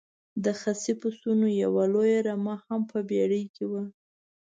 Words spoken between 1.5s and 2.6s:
یوه لویه رمه